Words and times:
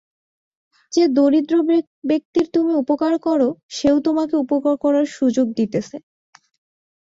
যে 0.91 1.03
দরিদ্র 1.11 1.55
ব্যক্তির 2.09 2.45
তুমি 2.53 2.71
উপকার 2.75 3.13
কর, 3.19 3.41
সেও 3.69 3.97
তোমাকে 3.99 4.35
উপকার 4.35 4.75
করার 4.77 5.05
সুযোগ 5.17 5.47
দিতেছে। 5.53 5.95